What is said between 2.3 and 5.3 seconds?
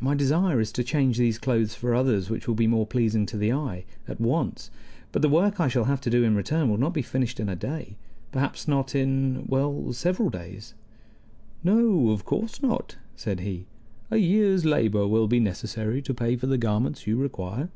will be more pleasing to the eye, at once; but the